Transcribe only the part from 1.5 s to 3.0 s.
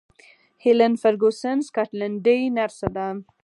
سکاټلنډۍ نرسه